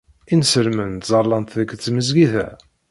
Inselmen 0.33 0.91
ttẓallant 0.95 1.55
deg 1.59 1.69
tmesgida. 1.83 2.47